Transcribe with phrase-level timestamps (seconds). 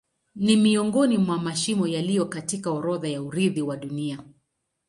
[0.35, 4.19] Ni miongoni mwa mashimo yaliyo katika orodha ya urithi wa Dunia.